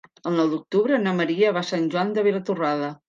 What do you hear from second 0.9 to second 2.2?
na Maria va a Sant Joan